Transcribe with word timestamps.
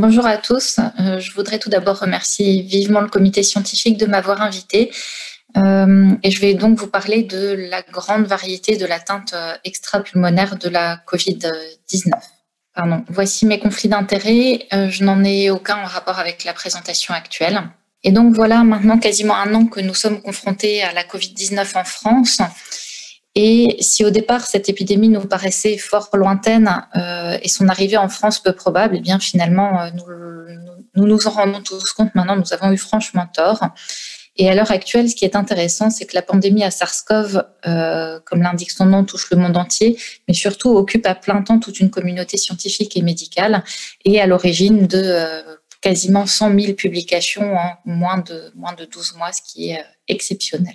Bonjour 0.00 0.26
à 0.26 0.36
tous. 0.36 0.78
Euh, 1.00 1.18
je 1.18 1.32
voudrais 1.32 1.58
tout 1.58 1.70
d'abord 1.70 1.98
remercier 1.98 2.62
vivement 2.62 3.00
le 3.00 3.08
comité 3.08 3.42
scientifique 3.42 3.96
de 3.98 4.06
m'avoir 4.06 4.42
invité. 4.42 4.92
Euh, 5.56 6.10
et 6.22 6.30
je 6.30 6.40
vais 6.40 6.54
donc 6.54 6.78
vous 6.78 6.86
parler 6.86 7.24
de 7.24 7.56
la 7.68 7.82
grande 7.82 8.24
variété 8.24 8.76
de 8.76 8.86
l'atteinte 8.86 9.32
euh, 9.34 9.56
extra-pulmonaire 9.64 10.56
de 10.56 10.68
la 10.68 10.98
COVID-19. 10.98 12.12
Pardon. 12.76 13.04
Voici 13.08 13.44
mes 13.44 13.58
conflits 13.58 13.88
d'intérêts. 13.88 14.68
je 14.70 15.02
n'en 15.02 15.24
ai 15.24 15.50
aucun 15.50 15.78
en 15.78 15.86
rapport 15.86 16.20
avec 16.20 16.44
la 16.44 16.52
présentation 16.52 17.12
actuelle. 17.12 17.60
Et 18.04 18.12
donc 18.12 18.36
voilà 18.36 18.62
maintenant 18.62 18.98
quasiment 18.98 19.34
un 19.34 19.52
an 19.52 19.66
que 19.66 19.80
nous 19.80 19.94
sommes 19.94 20.22
confrontés 20.22 20.80
à 20.80 20.92
la 20.92 21.02
COVID-19 21.02 21.76
en 21.76 21.84
France. 21.84 22.38
Et 23.40 23.76
si 23.78 24.04
au 24.04 24.10
départ 24.10 24.44
cette 24.48 24.68
épidémie 24.68 25.08
nous 25.08 25.20
paraissait 25.20 25.78
fort 25.78 26.08
lointaine 26.14 26.84
euh, 26.96 27.38
et 27.40 27.48
son 27.48 27.68
arrivée 27.68 27.96
en 27.96 28.08
France 28.08 28.40
peu 28.40 28.52
probable, 28.52 28.96
eh 28.98 29.00
bien 29.00 29.20
finalement 29.20 29.80
euh, 29.80 29.90
nous, 30.96 31.06
nous, 31.06 31.26
en 31.28 31.30
rendons 31.30 31.62
tous 31.62 31.92
compte 31.92 32.12
maintenant. 32.16 32.34
Nous 32.34 32.52
avons 32.52 32.72
eu 32.72 32.76
franchement 32.76 33.28
tort. 33.32 33.60
Et 34.34 34.50
à 34.50 34.56
l'heure 34.56 34.72
actuelle, 34.72 35.08
ce 35.08 35.14
qui 35.14 35.24
est 35.24 35.36
intéressant, 35.36 35.88
c'est 35.88 36.04
que 36.04 36.16
la 36.16 36.22
pandémie 36.22 36.64
à 36.64 36.70
SARS-CoV, 36.72 37.44
euh, 37.68 38.18
comme 38.24 38.42
l'indique 38.42 38.72
son 38.72 38.86
nom, 38.86 39.04
touche 39.04 39.30
le 39.30 39.36
monde 39.36 39.56
entier, 39.56 39.96
mais 40.26 40.34
surtout 40.34 40.70
occupe 40.70 41.06
à 41.06 41.14
plein 41.14 41.40
temps 41.42 41.60
toute 41.60 41.78
une 41.78 41.90
communauté 41.90 42.38
scientifique 42.38 42.96
et 42.96 43.02
médicale, 43.02 43.62
et 44.04 44.20
à 44.20 44.26
l'origine 44.26 44.88
de 44.88 45.44
quasiment 45.80 46.26
100 46.26 46.58
000 46.58 46.72
publications 46.72 47.54
en 47.56 47.76
moins 47.84 48.18
de, 48.18 48.50
moins 48.56 48.72
de 48.72 48.84
12 48.84 49.14
mois, 49.14 49.30
ce 49.32 49.42
qui 49.42 49.70
est 49.70 49.84
exceptionnel. 50.08 50.74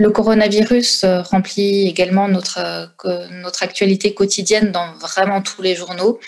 Le 0.00 0.08
coronavirus 0.08 1.04
euh, 1.04 1.20
remplit 1.20 1.86
également 1.86 2.26
notre, 2.26 2.58
euh, 3.04 3.26
notre 3.32 3.62
actualité 3.62 4.14
quotidienne 4.14 4.72
dans 4.72 4.94
vraiment 4.94 5.42
tous 5.42 5.60
les 5.60 5.76
journaux. 5.76 6.18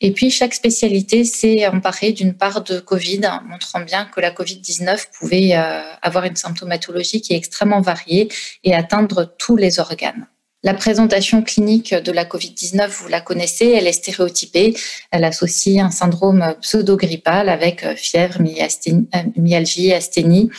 Et 0.00 0.12
puis, 0.12 0.30
chaque 0.30 0.54
spécialité 0.54 1.24
s'est 1.24 1.66
emparée 1.66 2.12
d'une 2.12 2.32
part 2.32 2.64
de 2.64 2.80
Covid, 2.80 3.20
montrant 3.44 3.80
bien 3.80 4.06
que 4.06 4.22
la 4.22 4.30
Covid-19 4.30 5.08
pouvait 5.18 5.50
euh, 5.52 5.82
avoir 6.00 6.24
une 6.24 6.36
symptomatologie 6.36 7.20
qui 7.20 7.34
est 7.34 7.36
extrêmement 7.36 7.82
variée 7.82 8.30
et 8.64 8.74
atteindre 8.74 9.30
tous 9.36 9.56
les 9.56 9.78
organes. 9.78 10.26
La 10.62 10.72
présentation 10.72 11.42
clinique 11.42 11.92
de 11.92 12.12
la 12.12 12.24
Covid-19, 12.24 12.88
vous 12.88 13.08
la 13.08 13.20
connaissez, 13.20 13.68
elle 13.72 13.86
est 13.86 13.92
stéréotypée. 13.92 14.74
Elle 15.10 15.24
associe 15.24 15.84
un 15.84 15.90
syndrome 15.90 16.54
pseudo-grippal 16.62 17.50
avec 17.50 17.84
fièvre, 17.94 18.40
myalgie, 19.36 19.92
asthénie 19.92 20.50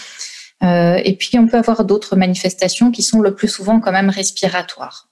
et 0.62 1.16
puis, 1.18 1.40
on 1.40 1.48
peut 1.48 1.58
avoir 1.58 1.86
d'autres 1.86 2.16
manifestations 2.16 2.92
qui 2.92 3.02
sont 3.02 3.22
le 3.22 3.34
plus 3.34 3.48
souvent 3.48 3.80
quand 3.80 3.92
même 3.92 4.10
respiratoires. 4.10 5.10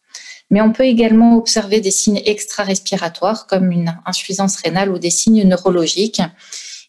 Mais 0.49 0.61
on 0.61 0.71
peut 0.71 0.85
également 0.85 1.35
observer 1.35 1.81
des 1.81 1.91
signes 1.91 2.21
extra-respiratoires 2.25 3.47
comme 3.47 3.71
une 3.71 3.97
insuffisance 4.05 4.57
rénale 4.57 4.89
ou 4.91 4.97
des 4.97 5.09
signes 5.09 5.43
neurologiques. 5.43 6.21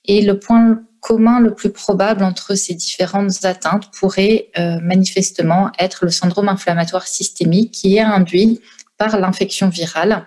Et 0.04 0.22
le 0.22 0.38
point 0.38 0.82
commun 1.00 1.40
le 1.40 1.54
plus 1.54 1.70
probable 1.70 2.24
entre 2.24 2.54
ces 2.54 2.74
différentes 2.74 3.44
atteintes 3.44 3.90
pourrait 3.92 4.50
euh, 4.58 4.78
manifestement 4.80 5.70
être 5.78 6.04
le 6.04 6.10
syndrome 6.10 6.48
inflammatoire 6.48 7.06
systémique 7.06 7.72
qui 7.72 7.96
est 7.96 8.00
induit 8.00 8.60
par 8.96 9.18
l'infection 9.18 9.68
virale. 9.68 10.26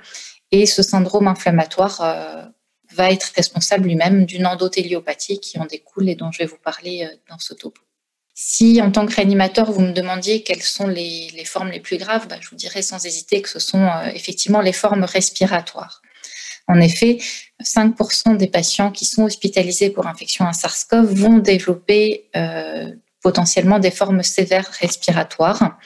Et 0.51 0.65
ce 0.65 0.83
syndrome 0.83 1.27
inflammatoire 1.27 2.01
euh, 2.01 2.45
va 2.93 3.11
être 3.11 3.31
responsable 3.35 3.85
lui-même 3.85 4.25
d'une 4.25 4.45
endotéliopathie 4.45 5.39
qui 5.39 5.57
en 5.57 5.65
découle 5.65 6.09
et 6.09 6.15
dont 6.15 6.31
je 6.31 6.39
vais 6.39 6.45
vous 6.45 6.59
parler 6.61 7.07
dans 7.29 7.39
ce 7.39 7.53
topo. 7.53 7.81
Si 8.33 8.81
en 8.81 8.91
tant 8.91 9.05
que 9.05 9.15
réanimateur, 9.15 9.71
vous 9.71 9.81
me 9.81 9.91
demandiez 9.91 10.41
quelles 10.43 10.63
sont 10.63 10.87
les, 10.87 11.29
formes 11.45 11.69
les 11.69 11.79
plus 11.79 11.97
graves, 11.97 12.27
bah, 12.27 12.37
je 12.39 12.49
vous 12.49 12.55
dirais 12.55 12.81
sans 12.81 13.05
hésiter 13.05 13.41
que 13.41 13.49
ce 13.49 13.59
sont 13.59 13.83
euh, 13.83 14.09
effectivement 14.13 14.61
les 14.61 14.73
formes 14.73 15.03
respiratoires. 15.03 16.01
En 16.67 16.79
effet, 16.79 17.17
5% 17.61 18.37
des 18.37 18.47
patients 18.47 18.91
qui 18.91 19.05
sont 19.05 19.23
hospitalisés 19.23 19.89
pour 19.89 20.07
infection 20.07 20.45
à 20.45 20.53
SARS-CoV 20.53 21.13
vont 21.13 21.37
développer 21.39 22.29
euh, 22.35 22.91
potentiellement 23.21 23.79
des 23.79 23.91
formes 23.91 24.23
sévères 24.23 24.71
respiratoires 24.79 25.77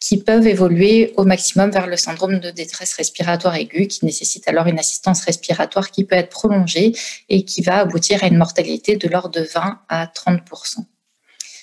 qui 0.00 0.16
peuvent 0.16 0.46
évoluer 0.46 1.12
au 1.16 1.24
maximum 1.24 1.70
vers 1.70 1.86
le 1.86 1.96
syndrome 1.96 2.40
de 2.40 2.50
détresse 2.50 2.94
respiratoire 2.94 3.54
aiguë, 3.54 3.86
qui 3.86 4.04
nécessite 4.06 4.48
alors 4.48 4.66
une 4.66 4.78
assistance 4.78 5.20
respiratoire 5.24 5.90
qui 5.90 6.04
peut 6.04 6.16
être 6.16 6.30
prolongée 6.30 6.92
et 7.28 7.44
qui 7.44 7.60
va 7.60 7.78
aboutir 7.78 8.24
à 8.24 8.26
une 8.26 8.38
mortalité 8.38 8.96
de 8.96 9.08
l'ordre 9.08 9.40
de 9.40 9.42
20 9.42 9.80
à 9.88 10.06
30 10.06 10.40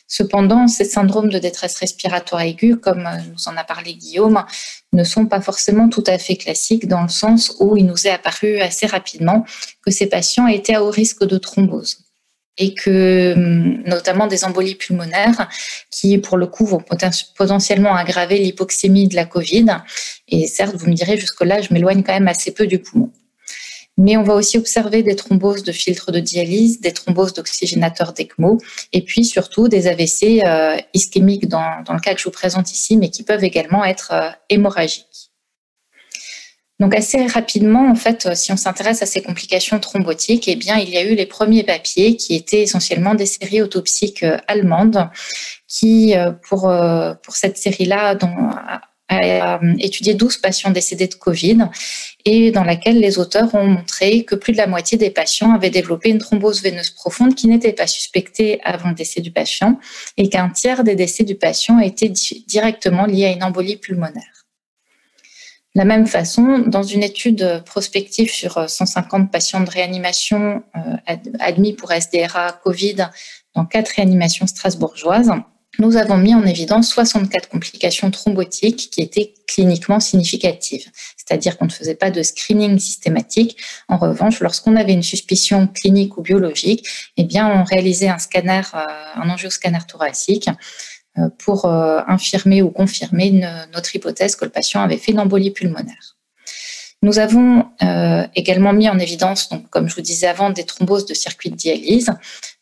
Cependant, 0.07 0.67
ces 0.67 0.85
syndromes 0.85 1.29
de 1.29 1.37
détresse 1.37 1.75
respiratoire 1.75 2.41
aiguë, 2.41 2.77
comme 2.77 3.05
euh, 3.05 3.17
nous 3.29 3.47
en 3.47 3.57
a 3.57 3.63
parlé 3.65 3.93
Guillaume, 3.93 4.43
ne 4.93 5.03
sont 5.03 5.25
pas 5.25 5.41
forcément 5.41 5.89
tout 5.89 6.03
à 6.07 6.17
fait 6.17 6.37
classiques 6.37 6.87
dans 6.87 7.01
le 7.01 7.09
sens 7.09 7.57
où 7.59 7.75
il 7.75 7.85
nous 7.85 8.07
est 8.07 8.11
apparu 8.11 8.59
assez 8.59 8.85
rapidement 8.85 9.45
que 9.85 9.91
ces 9.91 10.07
patients 10.07 10.47
étaient 10.47 10.75
à 10.75 10.83
haut 10.83 10.91
risque 10.91 11.25
de 11.25 11.37
thrombose 11.37 12.07
et 12.57 12.73
que 12.73 13.33
hum, 13.33 13.83
notamment 13.85 14.27
des 14.27 14.45
embolies 14.45 14.75
pulmonaires 14.75 15.49
qui, 15.91 16.17
pour 16.17 16.37
le 16.37 16.47
coup, 16.47 16.65
vont 16.65 16.83
potentiellement 17.35 17.95
aggraver 17.95 18.39
l'hypoxémie 18.39 19.07
de 19.07 19.15
la 19.15 19.25
Covid. 19.25 19.65
Et 20.27 20.47
certes, 20.47 20.75
vous 20.75 20.87
me 20.87 20.93
direz, 20.93 21.17
jusque-là, 21.17 21.61
je 21.61 21.73
m'éloigne 21.73 22.03
quand 22.03 22.13
même 22.13 22.27
assez 22.27 22.51
peu 22.51 22.65
du 22.65 22.79
poumon. 22.79 23.11
Mais 23.97 24.15
on 24.15 24.23
va 24.23 24.35
aussi 24.35 24.57
observer 24.57 25.01
des 25.01 25.15
thromboses 25.15 25.63
de 25.63 25.71
filtres 25.71 26.11
de 26.11 26.19
dialyse, 26.19 26.79
des 26.81 26.91
thromboses 26.91 27.33
d'oxygénateurs 27.33 28.13
d'ECMO, 28.13 28.59
et 28.93 29.01
puis 29.01 29.25
surtout 29.25 29.67
des 29.67 29.87
AVC 29.87 30.43
euh, 30.45 30.77
ischémiques 30.93 31.47
dans, 31.47 31.81
dans, 31.83 31.93
le 31.93 31.99
cas 31.99 32.13
que 32.13 32.19
je 32.19 32.25
vous 32.25 32.31
présente 32.31 32.71
ici, 32.71 32.95
mais 32.95 33.09
qui 33.09 33.23
peuvent 33.23 33.43
également 33.43 33.83
être 33.83 34.11
euh, 34.13 34.29
hémorragiques. 34.49 35.31
Donc 36.79 36.93
assez 36.93 37.25
rapidement, 37.25 37.89
en 37.89 37.95
fait, 37.95 38.27
euh, 38.27 38.35
si 38.35 38.51
on 38.51 38.57
s'intéresse 38.57 39.01
à 39.01 39.07
ces 39.07 39.23
complications 39.23 39.79
thrombotiques, 39.79 40.47
eh 40.47 40.55
bien, 40.55 40.77
il 40.77 40.89
y 40.89 40.97
a 40.97 41.03
eu 41.03 41.15
les 41.15 41.25
premiers 41.25 41.63
papiers 41.63 42.15
qui 42.17 42.35
étaient 42.35 42.61
essentiellement 42.61 43.15
des 43.15 43.25
séries 43.25 43.63
autopsiques 43.63 44.23
allemandes, 44.47 45.09
qui, 45.67 46.13
pour, 46.47 46.71
pour 47.23 47.35
cette 47.35 47.57
série-là, 47.57 48.15
a 49.09 49.59
étudié 49.79 50.13
12 50.13 50.37
patients 50.37 50.71
décédés 50.71 51.07
de 51.07 51.15
Covid 51.15 51.69
et 52.25 52.51
dans 52.51 52.63
laquelle 52.63 52.99
les 52.99 53.19
auteurs 53.19 53.55
ont 53.55 53.65
montré 53.65 54.25
que 54.25 54.35
plus 54.35 54.51
de 54.51 54.57
la 54.57 54.67
moitié 54.67 54.97
des 54.97 55.09
patients 55.09 55.53
avaient 55.53 55.69
développé 55.69 56.09
une 56.09 56.17
thrombose 56.17 56.61
veineuse 56.61 56.89
profonde 56.89 57.35
qui 57.35 57.47
n'était 57.47 57.73
pas 57.73 57.87
suspectée 57.87 58.59
avant 58.63 58.89
le 58.89 58.95
décès 58.95 59.21
du 59.21 59.31
patient 59.31 59.79
et 60.17 60.29
qu'un 60.29 60.49
tiers 60.49 60.83
des 60.83 60.95
décès 60.95 61.23
du 61.23 61.35
patient 61.35 61.79
étaient 61.79 62.11
directement 62.47 63.05
liés 63.05 63.25
à 63.25 63.31
une 63.31 63.43
embolie 63.43 63.77
pulmonaire. 63.77 64.45
De 65.75 65.81
la 65.81 65.85
même 65.85 66.07
façon, 66.07 66.59
dans 66.65 66.83
une 66.83 67.03
étude 67.03 67.61
prospective 67.65 68.31
sur 68.31 68.67
150 68.67 69.31
patients 69.31 69.61
de 69.61 69.69
réanimation 69.69 70.63
euh, 70.75 71.15
admis 71.39 71.73
pour 71.73 71.91
SDRA 71.91 72.53
Covid 72.63 73.09
dans 73.53 73.65
quatre 73.65 73.89
réanimations 73.89 74.47
strasbourgeoises, 74.47 75.31
nous 75.79 75.95
avons 75.97 76.17
mis 76.17 76.33
en 76.33 76.45
évidence 76.45 76.89
64 76.89 77.49
complications 77.49 78.09
thrombotiques 78.11 78.89
qui 78.91 79.01
étaient 79.01 79.33
cliniquement 79.47 79.99
significatives, 79.99 80.89
c'est-à-dire 81.15 81.57
qu'on 81.57 81.65
ne 81.65 81.71
faisait 81.71 81.95
pas 81.95 82.11
de 82.11 82.23
screening 82.23 82.79
systématique. 82.79 83.57
En 83.87 83.97
revanche, 83.97 84.39
lorsqu'on 84.39 84.75
avait 84.75 84.93
une 84.93 85.03
suspicion 85.03 85.67
clinique 85.67 86.17
ou 86.17 86.21
biologique, 86.21 86.87
eh 87.17 87.23
bien, 87.23 87.47
on 87.47 87.63
réalisait 87.63 88.09
un 88.09 88.17
scanner, 88.17 88.61
euh, 88.73 88.85
un 89.15 89.29
angioscanner 89.29 89.79
thoracique 89.87 90.49
euh, 91.17 91.29
pour 91.37 91.65
euh, 91.65 92.01
infirmer 92.07 92.61
ou 92.61 92.69
confirmer 92.69 93.31
notre 93.73 93.95
hypothèse 93.95 94.35
que 94.35 94.45
le 94.45 94.51
patient 94.51 94.81
avait 94.81 94.97
fait 94.97 95.11
une 95.11 95.19
embolie 95.19 95.51
pulmonaire. 95.51 96.16
Nous 97.03 97.19
avons 97.19 97.63
euh, 97.83 98.25
également 98.35 98.73
mis 98.73 98.89
en 98.89 98.97
évidence, 98.97 99.49
comme 99.69 99.87
je 99.87 99.93
vous 99.93 100.01
disais 100.01 100.25
avant, 100.25 100.49
des 100.49 100.63
thromboses 100.63 101.05
de 101.05 101.13
circuit 101.13 101.51
de 101.51 101.55
dialyse, 101.55 102.11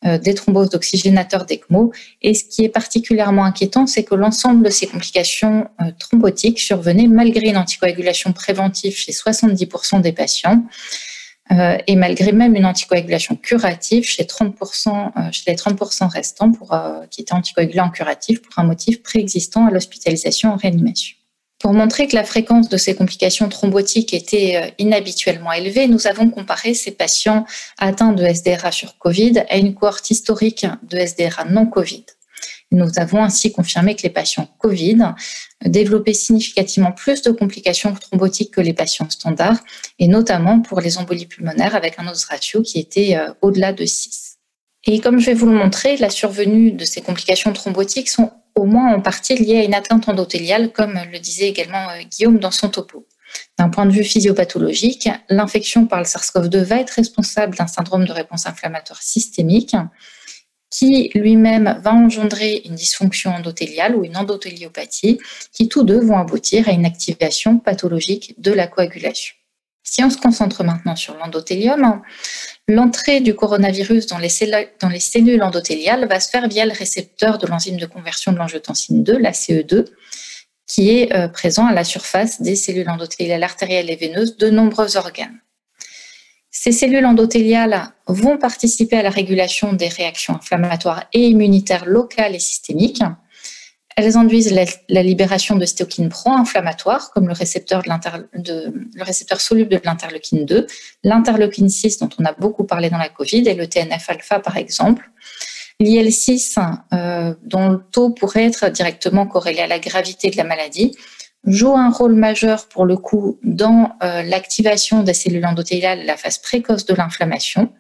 euh, 0.06 0.18
des 0.18 0.34
thromboses 0.34 0.70
d'oxygénateurs 0.70 1.46
d'ECMO. 1.46 1.94
Et 2.22 2.34
ce 2.34 2.44
qui 2.44 2.66
est 2.66 2.70
particulièrement 2.70 3.46
inquiétant, 3.46 3.88
c'est 3.88 4.04
que 4.04 4.14
l'ensemble 4.14 4.66
de 4.66 4.70
ces 4.70 4.88
complications 4.88 5.70
euh, 5.82 5.86
thrombotiques 5.98 6.60
survenaient 6.60 7.08
malgré 7.08 7.48
une 7.48 7.56
anticoagulation 7.56 8.34
préventive 8.34 8.98
chez 8.98 9.14
70% 9.14 10.02
des 10.02 10.12
patients. 10.12 10.64
et 11.88 11.96
malgré 11.96 12.32
même 12.32 12.56
une 12.56 12.66
anticoagulation 12.66 13.36
curative 13.36 14.04
chez 14.04 14.24
30%, 14.24 15.32
chez 15.32 15.52
les 15.52 15.56
30% 15.56 16.08
restants 16.08 16.52
qui 17.12 17.22
étaient 17.22 17.34
anticoagulés 17.34 17.82
en 17.82 17.92
curatif 17.92 18.42
pour 18.42 18.58
un 18.58 18.64
motif 18.64 19.04
préexistant 19.04 19.68
à 19.68 19.72
l'hospitalisation 19.72 20.54
en 20.54 20.56
réanimation. 20.56 21.16
Pour 21.66 21.74
montrer 21.74 22.06
que 22.06 22.16
la 22.16 22.24
fréquence 22.24 22.70
de 22.70 22.78
ces 22.78 22.94
complications 22.94 23.50
thrombotiques 23.50 24.14
était 24.14 24.56
euh, 24.56 24.70
inhabituellement 24.78 25.52
élevée, 25.52 25.88
nous 25.88 26.06
avons 26.06 26.30
comparé 26.30 26.76
ces 26.76 26.92
patients 26.92 27.44
atteints 27.80 28.12
de 28.12 28.24
SDRA 28.24 28.72
sur 28.72 29.00
Covid 29.00 29.40
à 29.50 29.58
une 29.58 29.74
cohorte 29.74 30.12
historique 30.12 30.68
de 30.84 31.00
SDRA 31.00 31.46
non 31.46 31.66
Covid. 31.66 32.06
Nous 32.70 32.88
avons 32.98 33.24
ainsi 33.24 33.52
confirmé 33.52 33.96
que 33.96 34.04
les 34.04 34.12
patients 34.12 34.48
Covid 34.60 35.16
développaient 35.66 36.14
significativement 36.14 36.92
plus 36.92 37.24
de 37.24 37.32
complications 37.32 37.96
thrombotiques 37.96 38.52
que 38.52 38.62
les 38.62 38.74
patients 38.74 39.10
standards, 39.10 39.58
et 39.98 40.08
notamment 40.08 40.62
pour 40.62 40.82
les 40.82 41.00
embolies 41.00 41.26
pulmonaires 41.26 41.76
avec 41.76 41.98
un 41.98 42.08
odds 42.08 42.26
ratio 42.30 42.62
qui 42.62 42.78
était 42.78 43.18
euh, 43.18 43.34
au-delà 43.42 43.74
de 43.74 43.86
6. 43.86 44.38
Et 44.86 45.00
comme 45.00 45.20
je 45.20 45.26
vais 45.26 45.34
vous 45.34 45.48
le 45.48 45.58
montrer, 45.58 45.98
la 45.98 46.12
survenue 46.12 46.74
de 46.74 46.86
ces 46.86 47.02
complications 47.02 47.52
thrombotiques 47.54 48.10
sont 48.10 48.32
au 48.56 48.66
moins 48.66 48.94
en 48.94 49.02
partie 49.02 49.36
liées 49.36 49.60
à 49.60 49.64
une 49.64 49.74
atteinte 49.74 50.10
endothéliale, 50.10 50.72
comme 50.72 51.00
le 51.12 51.20
disait 51.20 51.50
également 51.50 51.90
euh, 51.90 52.02
Guillaume 52.04 52.40
dans 52.40 52.52
son 52.52 52.70
topo. 52.70 53.06
D'un 53.58 53.70
point 53.70 53.86
de 53.86 53.92
vue 53.92 54.04
physiopathologique, 54.04 55.10
l'infection 55.30 55.88
par 55.88 56.00
le 56.00 56.06
SARS-CoV-2 56.06 56.64
va 56.64 56.80
être 56.80 56.92
responsable 56.92 57.56
d'un 57.56 57.68
syndrome 57.68 58.06
de 58.06 58.12
réponse 58.12 58.48
inflammatoire 58.48 59.02
systémique 59.02 59.76
qui 60.70 61.10
lui-même 61.16 61.80
va 61.82 61.94
engendrer 61.94 62.62
une 62.66 62.76
dysfonction 62.76 63.32
endothéliale 63.32 63.96
ou 63.96 64.04
une 64.04 64.18
endotéliopathie, 64.18 65.20
qui 65.54 65.70
tous 65.70 65.84
deux 65.84 66.00
vont 66.00 66.18
aboutir 66.18 66.68
à 66.68 66.72
une 66.72 66.86
activation 66.86 67.60
pathologique 67.60 68.36
de 68.42 68.52
la 68.52 68.68
coagulation. 68.68 69.36
Si 69.88 70.04
on 70.04 70.10
se 70.10 70.18
concentre 70.18 70.64
maintenant 70.64 70.96
sur 70.96 71.16
l'endothélium, 71.16 72.02
l'entrée 72.68 73.22
du 73.22 73.36
coronavirus 73.36 74.08
dans 74.08 74.18
les, 74.18 74.30
cellules, 74.30 75.44
endothéliales 75.44 76.08
va 76.08 76.20
se 76.20 76.30
faire 76.30 76.50
via 76.50 76.66
le 76.66 76.74
récepteur 76.74 77.38
de 77.38 77.46
l'enzyme 77.46 77.78
de 77.78 77.86
conversion 77.86 78.34
de 78.34 78.38
l'angiotensine 78.38 79.04
2, 79.04 79.18
la 79.20 79.32
CE2, 79.32 79.86
qui 80.66 80.90
est 80.90 81.14
euh, 81.14 81.28
présent 81.28 81.68
à 81.68 81.74
la 81.74 81.84
surface 81.84 82.42
des 82.42 82.56
cellules 82.56 82.90
endothéliales 82.90 83.44
artérielles 83.44 83.92
et 83.92 83.96
veineuses 83.96 84.38
de 84.38 84.50
nombreux 84.50 84.98
organes. 84.98 85.40
Ces 86.50 86.72
cellules 86.72 87.06
endothéliales 87.06 87.92
vont 88.08 88.40
participer 88.40 88.98
à 88.98 89.04
la 89.04 89.12
régulation 89.12 89.74
des 89.74 89.88
réactions 89.88 90.36
inflammatoires 90.36 91.04
et 91.14 91.28
immunitaires 91.28 91.86
locales 91.86 92.34
et 92.34 92.40
systémiques. 92.40 93.04
Elles 93.98 94.18
induisent 94.18 94.54
la, 94.90 95.04
libération 95.04 95.56
de 95.56 95.66
cytokines 95.66 96.10
pro-inflammatoires, 96.10 97.12
comme 97.12 97.28
le 97.28 97.34
récepteur, 97.34 97.82
soluble 99.40 99.70
de 99.70 99.82
l'interleukine 99.86 100.46
2, 100.46 100.68
l'interleukine 101.04 101.70
6 101.70 102.00
dont 102.00 102.10
on 102.20 102.26
a 102.26 102.34
beaucoup 102.34 102.66
parlé 102.66 102.90
dans 102.90 102.98
la 102.98 103.08
Covid 103.08 103.48
et 103.48 103.54
le 103.54 103.68
TNF-alpha 103.68 104.40
par 104.40 104.58
exemple. 104.58 105.10
L'IL6, 105.80 106.58
euh, 106.94 107.36
dont 107.44 107.70
le 107.70 107.82
taux 107.92 108.10
pourrait 108.10 108.46
être 108.46 108.70
directement 108.70 109.28
corrélé 109.28 109.60
à 109.60 109.68
la 109.68 109.80
gravité 109.80 110.30
de 110.30 110.36
la 110.36 110.44
maladie, 110.44 110.98
jouent 111.46 111.78
un 111.78 111.90
rôle 111.90 112.16
majeur 112.16 112.68
pour 112.68 112.86
le 112.86 112.98
coup 112.98 113.40
dans 113.44 113.96
euh, 114.04 114.24
l'activation 114.24 115.04
des 115.04 115.14
cellules 115.14 115.46
endothéliales, 115.46 116.06
la 116.06 116.18
phase 116.18 116.40
précoce 116.40 116.86
de 116.86 116.96
l'inflammation. 116.96 117.72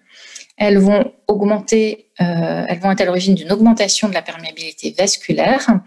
Elles 0.57 0.77
vont 0.77 1.11
augmenter, 1.27 2.07
euh, 2.21 2.65
elles 2.67 2.79
vont 2.79 2.91
être 2.91 3.01
à 3.01 3.05
l'origine 3.05 3.35
d'une 3.35 3.51
augmentation 3.51 4.07
de 4.07 4.13
la 4.13 4.21
perméabilité 4.21 4.95
vasculaire, 4.97 5.79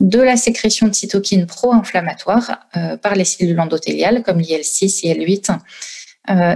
de 0.00 0.20
la 0.20 0.36
sécrétion 0.36 0.88
de 0.88 0.94
cytokines 0.94 1.46
pro-inflammatoires 1.46 2.66
euh, 2.76 2.96
par 2.96 3.14
les 3.14 3.24
cellules 3.24 3.58
endothéliales 3.60 4.22
comme 4.22 4.40
l'IL6, 4.40 5.04
IL8 5.04 5.58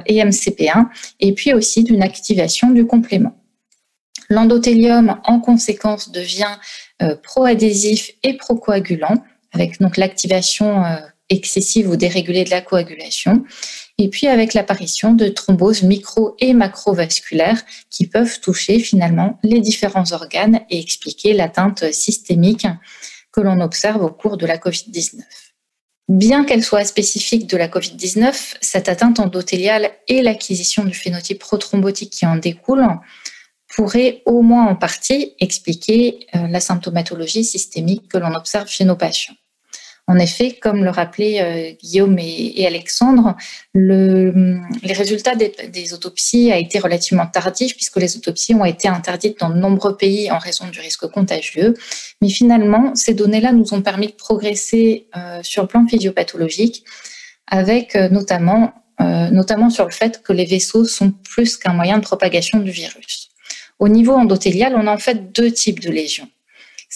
et 0.07 0.21
MCP1, 0.25 0.87
et 1.21 1.33
puis 1.33 1.55
aussi 1.55 1.85
d'une 1.85 2.03
activation 2.03 2.71
du 2.71 2.87
complément. 2.87 3.37
L'endothélium, 4.29 5.21
en 5.23 5.39
conséquence, 5.39 6.11
devient 6.11 6.57
pro-adhésif 7.23 8.11
et 8.25 8.37
pro-coagulant 8.37 9.23
avec 9.53 9.81
donc 9.81 9.97
l'activation 9.97 10.85
euh, 10.85 10.97
excessive 11.31 11.89
ou 11.89 11.97
dérégulée 11.97 12.45
de 12.45 12.51
la 12.51 12.61
coagulation, 12.61 13.45
et 13.99 14.09
puis 14.09 14.27
avec 14.27 14.55
l'apparition 14.55 15.15
de 15.15 15.29
thromboses 15.29 15.83
micro 15.83 16.37
et 16.41 16.53
macrovasculaires 16.53 17.63
qui 17.89 18.07
peuvent 18.07 18.41
toucher 18.41 18.79
finalement 18.79 19.39
les 19.43 19.61
différents 19.61 20.13
organes 20.13 20.61
et 20.71 20.81
expliquer 20.81 21.33
l'atteinte 21.33 21.93
systémique 21.93 22.67
que 23.33 23.41
l'on 23.41 23.61
observe 23.61 24.03
au 24.03 24.11
cours 24.11 24.37
de 24.37 24.47
la 24.47 24.59
COVID-19. 24.59 25.21
Bien 26.09 26.45
qu'elle 26.45 26.65
soit 26.65 26.85
spécifique 26.85 27.47
de 27.47 27.57
la 27.57 27.69
COVID-19, 27.69 28.57
cette 28.61 28.89
atteinte 28.89 29.21
endothéliale 29.21 29.93
et 30.09 30.23
l'acquisition 30.23 30.85
du 30.85 30.95
phénotype 30.95 31.39
prothrombotique 31.39 32.11
qui 32.11 32.27
en 32.27 32.37
découle 32.37 32.85
pourrait 33.77 34.23
au 34.27 34.43
moins 34.43 34.67
en 34.67 34.75
partie 34.75 35.35
expliquer 35.39 36.27
euh, 36.35 36.49
la 36.49 36.59
symptomatologie 36.59 37.45
systémique 37.45 38.09
que 38.09 38.19
l'on 38.19 38.35
observe 38.35 38.69
chez 38.69 38.85
nos 38.85 38.97
patients. 38.97 39.35
En 40.11 40.19
effet, 40.19 40.59
comme 40.61 40.83
le 40.83 40.91
rappelaient 40.91 41.41
euh, 41.41 41.73
Guillaume 41.81 42.19
et, 42.19 42.67
Alexandre, 42.67 43.37
les 43.75 44.93
résultats 44.93 45.37
des, 45.37 45.95
autopsies 45.95 46.51
ont 46.53 46.57
été 46.57 46.81
relativement 46.81 47.29
tardifs 47.29 47.77
puisque 47.77 47.97
les 47.99 48.17
autopsies 48.17 48.57
ont 48.57 48.65
été 48.65 48.89
interdites 48.89 49.39
dans 49.39 49.51
de 49.51 49.55
nombreux 49.55 49.97
pays 49.97 50.29
en 50.33 50.39
raison 50.39 50.67
du 50.67 50.81
risque 50.81 51.07
contagieux. 51.07 51.75
Mais 52.21 52.29
finalement, 52.29 52.93
ces 52.97 53.15
données-là 53.15 53.53
nous 53.53 53.73
ont 53.73 53.83
permis 53.83 54.09
de 54.09 54.13
progresser 54.13 55.07
euh, 55.17 55.45
sur 55.45 55.63
le 55.63 55.69
plan 55.69 55.87
physiopathologique 55.87 56.85
avec 57.47 57.95
notamment, 57.95 58.73
notamment 58.99 59.71
sur 59.71 59.85
le 59.85 59.91
fait 59.91 60.23
que 60.23 60.33
les 60.33 60.45
vaisseaux 60.45 60.85
sont 60.85 61.11
plus 61.11 61.57
qu'un 61.57 61.73
moyen 61.73 61.99
de 61.99 62.03
propagation 62.03 62.59
du 62.59 62.71
virus. 62.71 63.31
Au 63.81 63.89
niveau 63.89 64.13
endothélial, 64.13 64.75
on 64.77 64.87
a 64.87 64.93
en 64.93 64.99
fait 64.99 65.33
deux 65.33 65.51
types 65.51 65.81
de 65.81 65.91
lésions. 65.91 66.29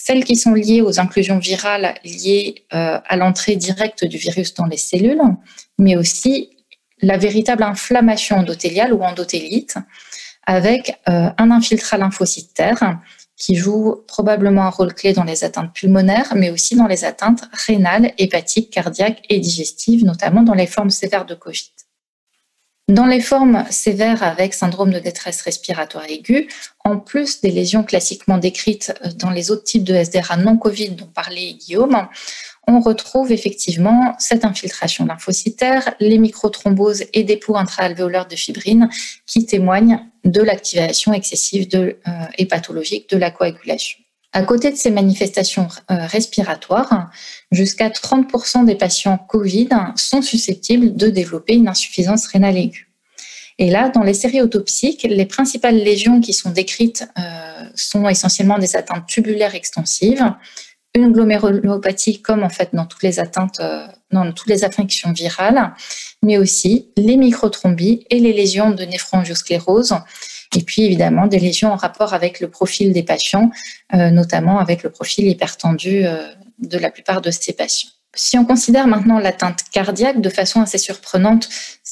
Celles 0.07 0.23
qui 0.23 0.35
sont 0.35 0.53
liées 0.53 0.81
aux 0.81 0.99
inclusions 0.99 1.39
virales 1.39 1.95
liées 2.03 2.63
euh, 2.75 2.99
à 3.03 3.17
l'entrée 3.17 3.55
directe 3.55 4.05
du 4.05 4.17
virus 4.17 4.53
dans 4.53 4.67
les 4.67 4.77
cellules, 4.77 5.19
mais 5.79 5.95
aussi 5.95 6.51
la 7.01 7.17
véritable 7.17 7.63
inflammation 7.63 8.37
endothéliale 8.37 8.93
ou 8.93 9.01
endothélite 9.01 9.77
avec 10.45 10.99
euh, 11.09 11.29
un 11.39 11.49
infiltrat 11.49 11.97
lymphocytaire 11.97 12.99
qui 13.35 13.55
joue 13.55 14.03
probablement 14.07 14.67
un 14.67 14.69
rôle 14.69 14.93
clé 14.93 15.11
dans 15.11 15.23
les 15.23 15.43
atteintes 15.43 15.73
pulmonaires, 15.73 16.33
mais 16.35 16.51
aussi 16.51 16.75
dans 16.75 16.87
les 16.87 17.03
atteintes 17.03 17.49
rénales, 17.51 18.13
hépatiques, 18.19 18.69
cardiaques 18.69 19.23
et 19.29 19.39
digestives, 19.39 20.05
notamment 20.05 20.43
dans 20.43 20.53
les 20.53 20.67
formes 20.67 20.91
sévères 20.91 21.25
de 21.25 21.33
Covid. 21.33 21.71
Dans 22.87 23.07
les 23.07 23.19
formes 23.19 23.65
sévères 23.71 24.21
avec 24.21 24.53
syndrome 24.53 24.91
de 24.91 24.99
détresse 24.99 25.41
respiratoire 25.41 26.05
aiguë, 26.07 26.47
en 26.83 26.99
plus 26.99 27.41
des 27.41 27.49
lésions 27.49 27.83
classiquement 27.83 28.37
décrites 28.37 28.93
dans 29.15 29.31
les 29.31 29.49
autres 29.49 29.63
types 29.63 29.83
de 29.83 29.95
SDRA 29.95 30.37
non 30.37 30.55
Covid 30.55 30.91
dont 30.91 31.07
parlait 31.07 31.53
Guillaume, 31.53 32.07
on 32.67 32.79
retrouve 32.79 33.31
effectivement 33.31 34.13
cette 34.19 34.45
infiltration 34.45 35.07
lymphocytaire, 35.07 35.95
les 35.99 36.19
microthromboses 36.19 37.05
et 37.13 37.23
dépôts 37.23 37.57
intraalvéolaires 37.57 38.27
de 38.27 38.35
fibrine 38.35 38.89
qui 39.25 39.47
témoignent 39.47 39.99
de 40.23 40.41
l'activation 40.41 41.11
excessive 41.11 41.67
de, 41.67 41.97
euh, 42.07 42.11
et 42.37 42.45
pathologique 42.45 43.09
de 43.09 43.17
la 43.17 43.31
coagulation. 43.31 44.04
À 44.35 44.43
côté 44.43 44.69
de 44.69 44.75
ces 44.75 44.91
manifestations 44.91 45.69
euh, 45.89 46.07
respiratoires, 46.07 47.09
jusqu'à 47.53 47.87
30% 47.87 48.65
des 48.65 48.75
patients 48.75 49.17
Covid 49.17 49.69
sont 49.95 50.21
susceptibles 50.21 50.93
de 50.93 51.07
développer 51.07 51.53
une 51.53 51.69
insuffisance 51.69 52.27
rénale 52.27 52.57
aiguë. 52.57 52.91
Et 53.59 53.69
là, 53.71 53.87
dans 53.87 54.03
les 54.03 54.13
séries 54.13 54.41
autopsiques, 54.41 55.03
les 55.09 55.25
principales 55.25 55.77
lésions 55.77 56.19
qui 56.19 56.33
sont 56.33 56.49
décrites 56.49 57.07
euh, 57.17 57.63
sont 57.75 58.09
essentiellement 58.09 58.57
des 58.57 58.75
atteintes 58.75 59.07
tubulaires 59.07 59.55
extensives, 59.55 60.29
une 60.93 61.13
glomérulopathie 61.13 62.21
comme 62.21 62.43
en 62.43 62.49
fait 62.49 62.71
dans 62.73 62.85
toutes 62.85 63.03
les 63.03 63.21
atteintes, 63.21 63.61
euh, 63.61 63.87
dans 64.11 64.29
toutes 64.33 64.49
les 64.49 64.65
affections 64.65 65.13
virales, 65.13 65.71
mais 66.21 66.37
aussi 66.37 66.89
les 66.97 67.15
microtrombies 67.15 68.05
et 68.09 68.19
les 68.19 68.33
lésions 68.33 68.71
de 68.71 68.83
néphroangiosclérose 68.83 69.95
et 70.55 70.61
puis 70.61 70.83
évidemment 70.83 71.27
des 71.27 71.39
lésions 71.39 71.71
en 71.71 71.75
rapport 71.75 72.13
avec 72.13 72.39
le 72.39 72.49
profil 72.49 72.93
des 72.93 73.03
patients, 73.03 73.51
euh, 73.93 74.09
notamment 74.09 74.59
avec 74.59 74.83
le 74.83 74.89
profil 74.89 75.27
hypertendu 75.27 76.05
euh, 76.05 76.27
de 76.59 76.77
la 76.77 76.89
plupart 76.89 77.21
de 77.21 77.29
ces 77.29 77.53
patients. 77.53 77.89
Si 78.15 78.37
on 78.37 78.45
considère 78.45 78.87
maintenant 78.87 79.19
l'atteinte 79.19 79.65
cardiaque 79.73 80.21
de 80.21 80.29
façon 80.29 80.61
assez 80.61 80.77
surprenante, 80.77 81.49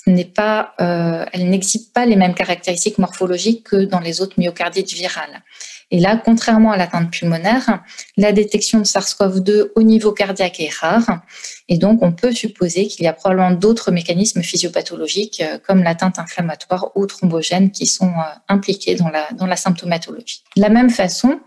euh, 0.08 1.26
elle 1.32 1.50
n'exhibe 1.50 1.92
pas 1.94 2.06
les 2.06 2.16
mêmes 2.16 2.34
caractéristiques 2.34 2.98
morphologiques 2.98 3.66
que 3.66 3.86
dans 3.86 4.00
les 4.00 4.22
autres 4.22 4.36
myocardites 4.38 4.92
virales. 4.92 5.44
Et 5.94 6.00
là, 6.00 6.18
contrairement 6.18 6.72
à 6.72 6.78
l'atteinte 6.78 7.12
pulmonaire, 7.12 7.84
la 8.18 8.32
détection 8.32 8.80
de 8.80 8.84
SARS-CoV-2 8.84 9.74
au 9.76 9.84
niveau 9.84 10.12
cardiaque 10.12 10.60
est 10.60 10.74
rare. 10.74 11.22
Et 11.70 11.78
donc, 11.78 12.02
on 12.02 12.12
peut 12.12 12.32
supposer 12.32 12.88
qu'il 12.88 13.06
y 13.06 13.08
a 13.08 13.14
probablement 13.14 13.52
d'autres 13.52 13.92
mécanismes 13.92 14.42
physiopathologiques 14.42 15.42
euh, 15.42 15.60
comme 15.60 15.84
l'atteinte 15.84 16.18
inflammatoire 16.18 16.90
ou 16.96 17.06
thrombogène 17.06 17.70
qui 17.70 17.86
sont 17.86 18.10
euh, 18.10 18.34
impliqués 18.50 18.96
dans 18.96 19.10
la, 19.12 19.56
symptomatologie. 19.56 20.44
De 20.58 20.64
la 20.64 20.70
même 20.70 20.90
façon, 20.90 21.40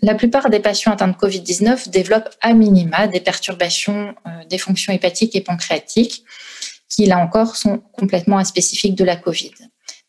la 0.00 0.14
plupart 0.14 0.48
des 0.48 0.60
patients 0.60 0.92
atteints 0.92 1.08
de 1.08 1.16
Covid-19 1.16 1.90
développent 1.90 2.30
à 2.40 2.54
minima 2.54 3.06
des 3.06 3.20
perturbations 3.20 4.14
euh, 4.26 4.30
des 4.48 4.56
fonctions 4.56 4.94
hépatiques 4.94 5.36
et 5.36 5.42
pancréatiques 5.42 6.24
qui, 6.88 7.04
là 7.04 7.18
encore, 7.18 7.54
sont 7.54 7.82
complètement 7.92 8.38
inspécifiques 8.38 8.94
de 8.94 9.04
la 9.04 9.16
Covid. 9.16 9.52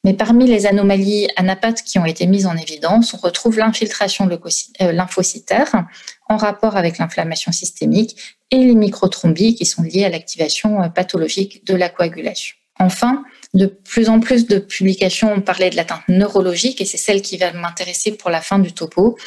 Mais 0.03 0.13
parmi 0.13 0.47
les 0.47 0.65
anomalies 0.65 1.27
anapathes 1.35 1.83
qui 1.83 1.99
ont 1.99 2.05
été 2.05 2.25
mises 2.25 2.47
en 2.47 2.57
évidence, 2.57 3.13
on 3.13 3.17
retrouve 3.17 3.59
l'infiltration 3.59 4.27
euh, 4.27 4.91
lymphocytaire 4.91 5.85
en 6.27 6.37
rapport 6.37 6.75
avec 6.75 6.97
l'inflammation 6.97 7.51
systémique 7.51 8.37
et 8.49 8.57
les 8.57 8.75
microtrombies 8.75 9.53
qui 9.53 9.65
sont 9.65 9.83
liées 9.83 10.05
à 10.05 10.09
l'activation 10.09 10.81
euh, 10.81 10.89
pathologique 10.89 11.65
de 11.67 11.75
la 11.75 11.89
coagulation. 11.89 12.55
Enfin, 12.79 13.23
de 13.53 13.67
plus 13.67 14.09
en 14.09 14.19
plus 14.19 14.47
de 14.47 14.57
publications 14.57 15.33
ont 15.33 15.41
parlé 15.41 15.69
de 15.69 15.75
l'atteinte 15.75 16.07
neurologique 16.07 16.81
et 16.81 16.85
c'est 16.85 16.97
celle 16.97 17.21
qui 17.21 17.37
va 17.37 17.53
m'intéresser 17.53 18.13
pour 18.13 18.31
la 18.31 18.41
fin 18.41 18.57
du 18.57 18.73
topo. 18.73 19.17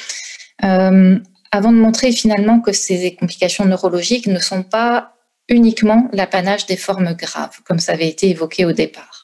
Euh, 0.64 1.19
avant 1.52 1.71
de 1.71 1.76
montrer 1.76 2.11
finalement 2.11 2.61
que 2.61 2.73
ces 2.73 3.14
complications 3.14 3.64
neurologiques 3.64 4.26
ne 4.26 4.40
sont 4.40 4.64
pas 4.64 5.14
uniquement 5.49 6.09
l'apanage 6.12 6.66
des 6.66 6.76
formes 6.76 7.14
graves, 7.14 7.61
comme 7.64 7.78
ça 7.78 7.93
avait 7.93 8.09
été 8.09 8.28
évoqué 8.31 8.64
au 8.64 8.73
départ. 8.73 9.24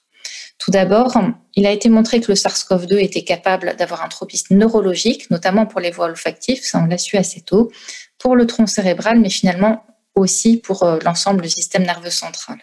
Tout 0.71 0.75
d'abord, 0.79 1.21
il 1.57 1.67
a 1.67 1.73
été 1.73 1.89
montré 1.89 2.21
que 2.21 2.31
le 2.31 2.37
SARS-CoV-2 2.37 3.01
était 3.01 3.25
capable 3.25 3.75
d'avoir 3.77 4.05
un 4.05 4.09
tropisme 4.09 4.55
neurologique, 4.55 5.29
notamment 5.29 5.67
pour 5.67 5.81
les 5.81 5.91
voies 5.91 6.07
olfactives, 6.07 6.63
ça 6.63 6.79
on 6.79 6.87
l'a 6.87 6.97
su 6.97 7.17
assez 7.17 7.41
tôt, 7.41 7.73
pour 8.19 8.37
le 8.37 8.47
tronc 8.47 8.69
cérébral, 8.69 9.19
mais 9.19 9.31
finalement 9.31 9.85
aussi 10.15 10.59
pour 10.59 10.85
euh, 10.85 11.01
l'ensemble 11.05 11.43
du 11.43 11.49
système 11.49 11.83
nerveux 11.83 12.11
central. 12.11 12.59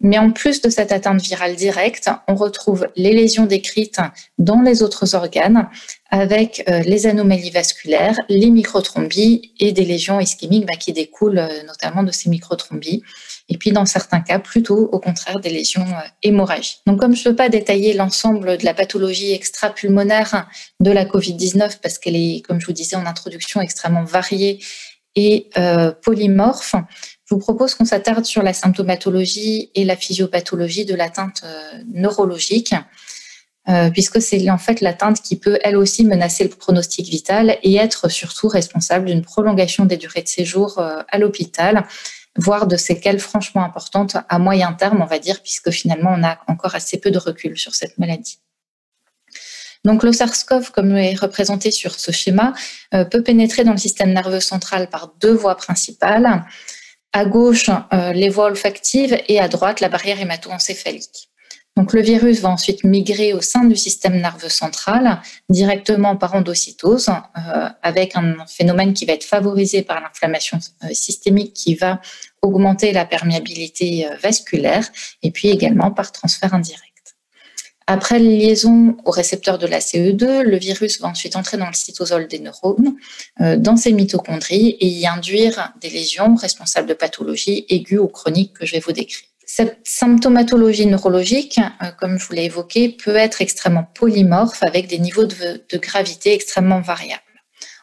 Mais 0.00 0.16
en 0.16 0.30
plus 0.30 0.62
de 0.62 0.70
cette 0.70 0.90
atteinte 0.90 1.20
virale 1.20 1.54
directe, 1.54 2.08
on 2.28 2.34
retrouve 2.34 2.88
les 2.96 3.12
lésions 3.12 3.44
décrites 3.44 4.00
dans 4.38 4.62
les 4.62 4.82
autres 4.82 5.14
organes 5.14 5.68
avec 6.10 6.64
euh, 6.70 6.80
les 6.80 7.06
anomalies 7.06 7.50
vasculaires, 7.50 8.18
les 8.30 8.50
microtrombies 8.50 9.52
et 9.60 9.72
des 9.72 9.84
lésions 9.84 10.18
ischémiques 10.18 10.64
bah, 10.64 10.76
qui 10.76 10.94
découlent 10.94 11.40
euh, 11.40 11.62
notamment 11.64 12.02
de 12.02 12.12
ces 12.12 12.30
microtrombies. 12.30 13.02
Et 13.48 13.58
puis 13.58 13.70
dans 13.70 13.86
certains 13.86 14.20
cas, 14.20 14.38
plutôt 14.38 14.88
au 14.90 14.98
contraire 14.98 15.38
des 15.38 15.50
lésions 15.50 15.86
euh, 15.86 16.08
hémorragiques. 16.22 16.80
Donc 16.86 17.00
comme 17.00 17.14
je 17.14 17.22
ne 17.26 17.30
veux 17.30 17.36
pas 17.36 17.48
détailler 17.48 17.92
l'ensemble 17.92 18.58
de 18.58 18.64
la 18.64 18.74
pathologie 18.74 19.32
extra-pulmonaire 19.32 20.48
de 20.80 20.90
la 20.90 21.04
COVID-19 21.04 21.78
parce 21.82 21.98
qu'elle 21.98 22.16
est, 22.16 22.42
comme 22.46 22.60
je 22.60 22.66
vous 22.66 22.72
disais 22.72 22.96
en 22.96 23.06
introduction, 23.06 23.60
extrêmement 23.60 24.04
variée 24.04 24.58
et 25.18 25.48
polymorphe, 26.02 26.74
je 27.28 27.34
vous 27.34 27.40
propose 27.40 27.74
qu'on 27.74 27.84
s'attarde 27.84 28.24
sur 28.24 28.42
la 28.44 28.52
symptomatologie 28.52 29.70
et 29.74 29.84
la 29.84 29.96
physiopathologie 29.96 30.84
de 30.84 30.94
l'atteinte 30.94 31.42
euh, 31.44 31.82
neurologique, 31.92 32.72
euh, 33.68 33.90
puisque 33.90 34.22
c'est 34.22 34.48
en 34.48 34.58
fait 34.58 34.80
l'atteinte 34.80 35.20
qui 35.22 35.36
peut 35.36 35.58
elle 35.64 35.76
aussi 35.76 36.04
menacer 36.04 36.44
le 36.44 36.50
pronostic 36.50 37.08
vital 37.08 37.58
et 37.64 37.76
être 37.76 38.08
surtout 38.08 38.46
responsable 38.46 39.06
d'une 39.06 39.22
prolongation 39.22 39.86
des 39.86 39.96
durées 39.96 40.22
de 40.22 40.28
séjour 40.28 40.78
euh, 40.78 41.02
à 41.08 41.18
l'hôpital, 41.18 41.84
voire 42.38 42.66
de 42.66 42.76
séquelles 42.76 43.20
franchement 43.20 43.64
importantes 43.64 44.16
à 44.28 44.38
moyen 44.38 44.72
terme, 44.72 45.02
on 45.02 45.06
va 45.06 45.18
dire, 45.18 45.42
puisque 45.42 45.70
finalement 45.70 46.14
on 46.16 46.24
a 46.24 46.38
encore 46.48 46.74
assez 46.74 46.98
peu 46.98 47.10
de 47.10 47.18
recul 47.18 47.56
sur 47.56 47.74
cette 47.74 47.98
maladie. 47.98 48.38
Donc 49.84 50.02
le 50.02 50.12
SARS-CoV, 50.12 50.72
comme 50.72 50.96
est 50.96 51.14
représenté 51.14 51.70
sur 51.70 51.94
ce 51.94 52.10
schéma, 52.10 52.54
peut 52.90 53.22
pénétrer 53.22 53.62
dans 53.62 53.70
le 53.70 53.78
système 53.78 54.12
nerveux 54.12 54.40
central 54.40 54.88
par 54.90 55.12
deux 55.20 55.34
voies 55.34 55.56
principales 55.56 56.44
à 57.16 57.24
gauche 57.24 57.70
euh, 57.94 58.12
les 58.12 58.28
voies 58.28 58.46
olfactives 58.46 59.18
et 59.26 59.40
à 59.40 59.48
droite 59.48 59.80
la 59.80 59.88
barrière 59.88 60.20
hémato-encéphalique. 60.20 61.30
Donc 61.76 61.92
le 61.92 62.00
virus 62.00 62.40
va 62.40 62.48
ensuite 62.48 62.84
migrer 62.84 63.34
au 63.34 63.40
sein 63.42 63.64
du 63.64 63.76
système 63.76 64.18
nerveux 64.20 64.48
central 64.48 65.20
directement 65.50 66.16
par 66.16 66.34
endocytose 66.34 67.08
euh, 67.08 67.68
avec 67.82 68.16
un 68.16 68.46
phénomène 68.46 68.94
qui 68.94 69.04
va 69.04 69.12
être 69.12 69.24
favorisé 69.24 69.82
par 69.82 70.00
l'inflammation 70.00 70.58
euh, 70.84 70.88
systémique 70.92 71.52
qui 71.52 71.74
va 71.74 72.00
augmenter 72.42 72.92
la 72.92 73.04
perméabilité 73.04 74.06
vasculaire 74.22 74.88
et 75.22 75.30
puis 75.30 75.48
également 75.48 75.90
par 75.90 76.12
transfert 76.12 76.54
indirect. 76.54 76.96
Après 77.88 78.18
liaison 78.18 78.96
au 79.04 79.12
récepteur 79.12 79.58
de 79.58 79.66
la 79.68 79.78
CE2, 79.78 80.40
le 80.40 80.56
virus 80.56 81.00
va 81.00 81.06
ensuite 81.06 81.36
entrer 81.36 81.56
dans 81.56 81.68
le 81.68 81.72
cytosol 81.72 82.26
des 82.26 82.40
neurones, 82.40 82.96
euh, 83.40 83.56
dans 83.56 83.76
ses 83.76 83.92
mitochondries 83.92 84.76
et 84.80 84.88
y 84.88 85.06
induire 85.06 85.72
des 85.80 85.90
lésions 85.90 86.34
responsables 86.34 86.88
de 86.88 86.94
pathologies 86.94 87.64
aiguës 87.68 88.00
ou 88.00 88.08
chroniques 88.08 88.54
que 88.54 88.66
je 88.66 88.72
vais 88.72 88.80
vous 88.80 88.90
décrire. 88.90 89.28
Cette 89.48 89.78
symptomatologie 89.84 90.86
neurologique, 90.86 91.60
euh, 91.82 91.90
comme 91.98 92.18
je 92.18 92.26
vous 92.26 92.34
l'ai 92.34 92.44
évoqué, 92.44 92.90
peut 92.90 93.16
être 93.16 93.40
extrêmement 93.40 93.84
polymorphe 93.94 94.62
avec 94.62 94.88
des 94.88 94.98
niveaux 94.98 95.24
de 95.24 95.78
gravité 95.78 96.34
extrêmement 96.34 96.80
variables. 96.80 97.22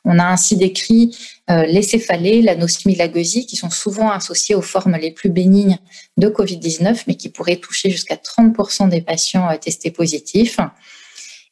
On 0.05 0.19
a 0.19 0.25
ainsi 0.25 0.57
décrit 0.57 1.17
euh, 1.49 1.65
les 1.65 1.81
céphalées, 1.81 2.41
la 2.41 2.55
nosmilagosie, 2.55 3.45
qui 3.45 3.55
sont 3.55 3.69
souvent 3.69 4.11
associées 4.11 4.55
aux 4.55 4.61
formes 4.61 4.97
les 4.97 5.11
plus 5.11 5.29
bénignes 5.29 5.77
de 6.17 6.27
Covid-19, 6.27 7.03
mais 7.07 7.15
qui 7.15 7.29
pourraient 7.29 7.57
toucher 7.57 7.89
jusqu'à 7.89 8.15
30% 8.15 8.89
des 8.89 9.01
patients 9.01 9.49
euh, 9.49 9.57
testés 9.57 9.91
positifs. 9.91 10.59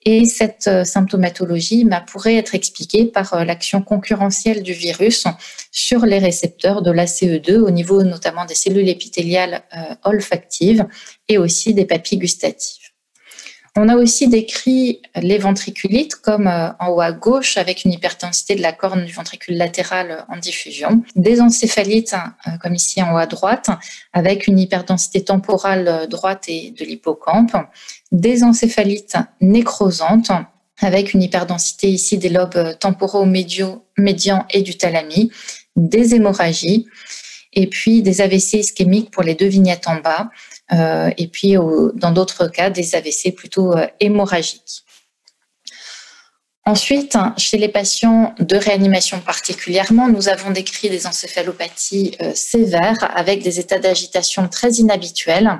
Et 0.03 0.25
cette 0.25 0.67
euh, 0.67 0.84
symptomatologie 0.84 1.88
pourrait 2.08 2.36
être 2.36 2.55
expliquée 2.55 3.05
par 3.05 3.46
l'action 3.46 3.81
concurrentielle 3.81 4.63
du 4.63 4.74
virus 4.74 5.25
sur 5.72 6.05
les 6.05 6.17
récepteurs 6.17 6.81
de 6.81 6.91
l'ACE2 6.91 7.58
au 7.58 7.72
niveau 7.72 8.03
notamment 8.03 8.46
des 8.46 8.55
cellules 8.55 8.89
épithéliales 8.89 9.63
olfactives 10.03 10.86
et 11.29 11.38
aussi 11.38 11.74
des 11.74 11.86
papilles 11.86 12.17
gustatives. 12.17 12.81
On 13.77 13.88
a 13.88 13.96
aussi 13.96 14.27
décrit 14.27 15.01
les 15.15 15.38
ventriculites 15.38 16.15
comme 16.15 16.48
euh, 16.48 16.72
en 16.79 16.89
haut 16.89 17.00
à 17.00 17.13
gauche 17.13 17.55
avec 17.55 17.86
une 17.86 17.93
hypertensité 17.93 18.55
de 18.55 18.62
la 18.62 18.74
corne 18.74 19.05
du 19.05 19.13
ventricule 19.13 19.55
latéral 19.55 20.25
en 20.27 20.36
diffusion, 20.36 21.03
des 21.15 21.39
encéphalites 21.39 22.13
euh, 22.13 22.51
comme 22.62 22.75
ici 22.75 23.01
en 23.01 23.13
haut 23.13 23.17
à 23.17 23.27
droite 23.27 23.70
avec 24.12 24.48
une 24.48 24.60
hyperdensité 24.60 25.24
temporale 25.24 25.88
euh, 25.88 26.05
droite 26.05 26.50
et 26.50 26.72
de 26.72 26.84
l'hippocampe, 26.84 27.55
des 28.12 28.44
encéphalites 28.44 29.18
nécrosantes 29.39 30.32
avec 30.82 31.13
une 31.13 31.22
hyperdensité 31.22 31.88
ici 31.88 32.18
des 32.18 32.30
lobes 32.30 32.77
temporaux 32.80 33.25
médiaux, 33.25 33.86
médians 33.98 34.46
et 34.50 34.62
du 34.62 34.77
thalami, 34.77 35.32
des 35.75 36.15
hémorragies 36.15 36.88
et 37.53 37.68
puis 37.68 38.01
des 38.01 38.22
AVC 38.22 38.53
ischémiques 38.56 39.12
pour 39.12 39.24
les 39.24 39.36
deux 39.36 39.48
vignettes 39.48 39.88
en 39.88 39.98
bas 39.98 40.30
euh, 40.72 41.12
et 41.18 41.27
puis 41.27 41.56
dans 41.96 42.12
d'autres 42.12 42.48
cas 42.48 42.70
des 42.70 42.96
AVC 42.96 43.36
plutôt 43.36 43.74
euh, 43.74 43.88
hémorragiques. 44.00 44.84
Ensuite, 46.63 47.18
chez 47.38 47.58
les 47.58 47.70
patients 47.70 48.36
de 48.39 48.56
réanimation 48.56 49.20
particulièrement, 49.20 50.08
nous 50.08 50.30
avons 50.30 50.51
décrit 50.51 50.89
des 50.89 51.08
encéphalopathies 51.08 52.15
euh, 52.22 52.34
sévères 52.36 53.12
avec 53.18 53.41
des 53.41 53.60
états 53.60 53.80
d'agitation 53.80 54.48
très 54.48 54.74
inhabituels, 54.74 55.60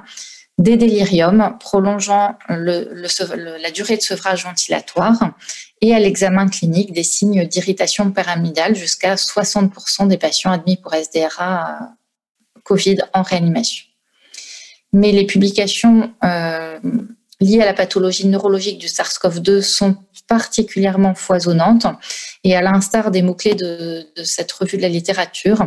des 0.58 0.78
déliriums 0.78 1.58
prolongeant 1.60 2.38
la 2.50 3.72
durée 3.72 3.98
de 3.98 4.02
sevrage 4.02 4.44
ventilatoire 4.44 5.32
et 5.82 5.96
à 5.96 6.00
l'examen 6.00 6.48
clinique 6.48 6.94
des 6.94 7.04
signes 7.04 7.48
d'irritation 7.48 8.12
pyramidale 8.12 8.76
jusqu'à 8.76 9.16
60% 9.16 10.08
des 10.08 10.18
patients 10.18 10.52
admis 10.52 10.78
pour 10.78 10.94
SDRA 10.94 11.96
Covid 12.64 12.98
en 13.14 13.24
réanimation 13.24 13.86
mais 14.94 15.12
les 15.12 15.26
publications 15.26 16.14
euh, 16.24 16.80
liées 17.40 17.62
à 17.62 17.66
la 17.66 17.74
pathologie 17.74 18.28
neurologique 18.28 18.78
du 18.78 18.88
SARS-CoV-2 18.88 19.62
sont 19.62 19.96
particulièrement 20.28 21.16
foisonnantes. 21.16 21.88
Et 22.44 22.56
à 22.56 22.62
l'instar 22.62 23.12
des 23.12 23.22
mots-clés 23.22 23.56
de, 23.56 24.06
cette 24.24 24.52
revue 24.52 24.78
de 24.78 24.82
la 24.82 24.90
littérature, 24.90 25.66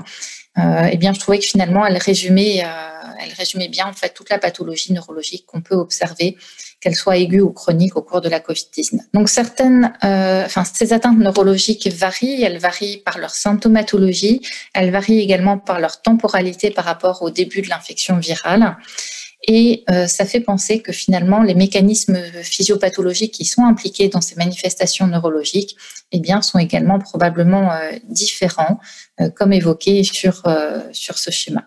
euh, 0.58 0.88
eh 0.90 0.96
bien, 0.96 1.12
je 1.12 1.18
trouvais 1.18 1.38
que 1.38 1.44
finalement, 1.44 1.84
elle 1.84 1.96
résumait, 1.96 2.62
euh, 2.64 2.68
elle 3.20 3.32
résumait 3.32 3.68
bien 3.68 3.86
en 3.86 3.92
fait 3.92 4.10
toute 4.10 4.30
la 4.30 4.38
pathologie 4.38 4.92
neurologique 4.92 5.46
qu'on 5.46 5.60
peut 5.60 5.74
observer, 5.74 6.36
qu'elle 6.80 6.94
soit 6.94 7.16
aiguë 7.16 7.40
ou 7.40 7.50
chronique 7.50 7.96
au 7.96 8.02
cours 8.02 8.20
de 8.20 8.28
la 8.28 8.38
COVID-19. 8.38 9.00
Donc 9.14 9.28
certaines, 9.28 9.92
euh, 10.04 10.44
enfin 10.44 10.64
ces 10.64 10.92
atteintes 10.92 11.18
neurologiques 11.18 11.88
varient, 11.88 12.42
elles 12.44 12.58
varient 12.58 12.98
par 12.98 13.18
leur 13.18 13.30
symptomatologie, 13.30 14.42
elles 14.74 14.92
varient 14.92 15.20
également 15.20 15.58
par 15.58 15.80
leur 15.80 16.02
temporalité 16.02 16.70
par 16.70 16.84
rapport 16.84 17.22
au 17.22 17.30
début 17.30 17.62
de 17.62 17.68
l'infection 17.68 18.18
virale. 18.18 18.76
Et 19.46 19.84
euh, 19.90 20.06
ça 20.06 20.24
fait 20.24 20.40
penser 20.40 20.80
que 20.80 20.92
finalement, 20.92 21.42
les 21.42 21.54
mécanismes 21.54 22.16
physiopathologiques 22.42 23.34
qui 23.34 23.44
sont 23.44 23.64
impliqués 23.64 24.08
dans 24.08 24.22
ces 24.22 24.36
manifestations 24.36 25.06
neurologiques 25.06 25.76
eh 26.12 26.20
bien, 26.20 26.40
sont 26.40 26.58
également 26.58 26.98
probablement 26.98 27.72
euh, 27.72 27.92
différents, 28.04 28.80
euh, 29.20 29.28
comme 29.28 29.52
évoqué 29.52 30.02
sur, 30.02 30.42
sur 30.92 31.18
ce 31.18 31.30
schéma. 31.30 31.64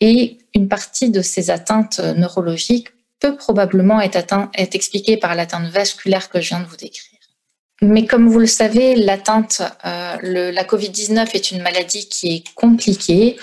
Et 0.00 0.38
une 0.54 0.68
partie 0.68 1.10
de 1.10 1.22
ces 1.22 1.50
atteintes 1.50 1.98
neurologiques 1.98 2.88
peut 3.18 3.36
probablement 3.36 4.00
être, 4.00 4.16
atteint, 4.16 4.50
être 4.56 4.74
expliquée 4.74 5.16
par 5.16 5.34
l'atteinte 5.34 5.70
vasculaire 5.70 6.28
que 6.28 6.40
je 6.40 6.48
viens 6.48 6.60
de 6.60 6.66
vous 6.66 6.76
décrire. 6.76 7.10
Mais 7.82 8.06
comme 8.06 8.28
vous 8.28 8.38
le 8.38 8.46
savez, 8.46 8.94
l'atteinte, 8.94 9.62
la 9.82 10.64
COVID-19 10.64 11.30
est 11.34 11.50
une 11.50 11.62
maladie 11.62 12.08
qui 12.08 12.36
est 12.36 12.54
compliquée 12.54 13.36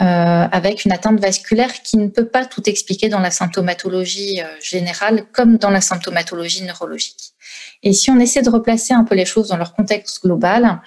euh, 0.00 0.04
avec 0.04 0.86
une 0.86 0.92
atteinte 0.92 1.20
vasculaire 1.20 1.82
qui 1.82 1.98
ne 1.98 2.08
peut 2.08 2.26
pas 2.26 2.46
tout 2.46 2.62
expliquer 2.64 3.10
dans 3.10 3.18
la 3.20 3.30
symptomatologie 3.30 4.40
euh, 4.40 4.46
générale 4.62 5.26
comme 5.32 5.58
dans 5.58 5.68
la 5.68 5.82
symptomatologie 5.82 6.62
neurologique. 6.62 7.34
Et 7.82 7.92
si 7.92 8.10
on 8.10 8.18
essaie 8.18 8.40
de 8.40 8.48
replacer 8.48 8.94
un 8.94 9.04
peu 9.04 9.14
les 9.14 9.26
choses 9.26 9.48
dans 9.48 9.58
leur 9.58 9.74
contexte 9.74 10.22
global, 10.22 10.80